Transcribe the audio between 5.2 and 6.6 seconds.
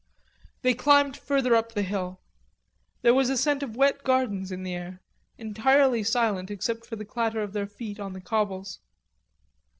entirely silent